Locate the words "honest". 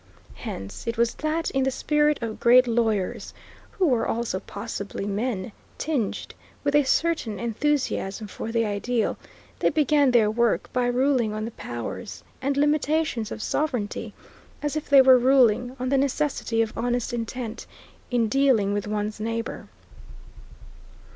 16.75-17.13